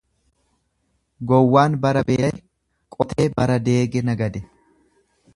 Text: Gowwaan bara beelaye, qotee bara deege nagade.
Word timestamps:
Gowwaan 1.31 1.75
bara 1.83 2.01
beelaye, 2.07 2.39
qotee 2.97 3.27
bara 3.35 3.57
deege 3.67 4.01
nagade. 4.09 4.41